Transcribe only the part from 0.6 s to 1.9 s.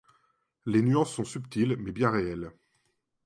Les nuances sont subtiles